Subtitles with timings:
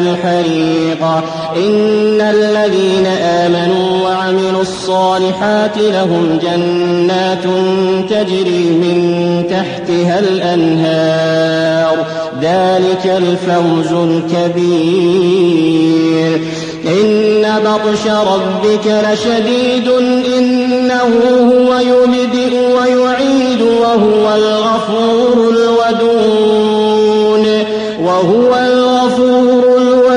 [0.00, 1.04] الحريق.
[1.56, 7.44] إن الذين آمنوا وعملوا الصالحات لهم جنات
[8.10, 12.06] تجري من تحتها الأنهار.
[12.42, 15.20] ذلك الفوز الكبير.
[16.86, 19.88] إن بطش ربك لشديد
[20.38, 21.10] إنه
[21.52, 27.00] هو يبدئ ويعيد وهو الغفور الودود.
[28.04, 29.79] وهو الغفور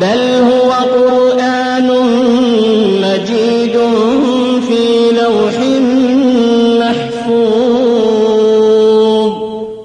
[0.00, 1.88] بل هو قرآن